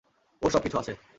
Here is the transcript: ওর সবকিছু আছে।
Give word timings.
ওর 0.41 0.51
সবকিছু 0.51 0.77
আছে। 0.77 0.93